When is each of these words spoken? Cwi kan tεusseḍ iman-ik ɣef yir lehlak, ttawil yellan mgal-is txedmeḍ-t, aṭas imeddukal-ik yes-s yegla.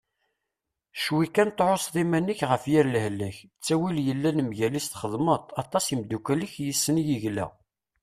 Cwi 1.01 1.25
kan 1.35 1.49
tεusseḍ 1.57 1.95
iman-ik 2.03 2.39
ɣef 2.51 2.63
yir 2.71 2.85
lehlak, 2.93 3.37
ttawil 3.57 3.97
yellan 4.07 4.37
mgal-is 4.49 4.87
txedmeḍ-t, 4.89 5.49
aṭas 5.61 5.85
imeddukal-ik 5.93 6.53
yes-s 6.65 6.85
yegla. 7.09 7.47